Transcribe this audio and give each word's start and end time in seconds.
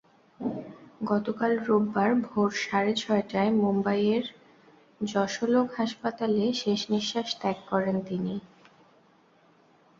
গতকাল 1.03 1.53
রোববার 1.67 2.11
ভোর 2.25 2.49
সাড়ে 2.61 2.93
ছয়টায় 2.95 3.51
মুম্বাইয়ের 3.59 4.25
যশোলোক 5.01 5.67
হাসপাতালে 5.77 6.45
শেষনিঃশ্বাস 6.53 7.29
ত্যাগ 7.41 7.57
করেন 7.69 7.95
তিনি। 8.01 8.35